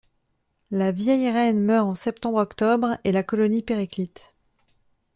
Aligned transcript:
La 0.71 0.91
vieille 0.91 1.29
reine 1.29 1.59
meurt 1.59 1.85
en 1.87 1.93
septembre-octobre 1.93 2.97
et 3.03 3.11
la 3.11 3.21
colonie 3.21 3.61
périclite. 3.61 4.33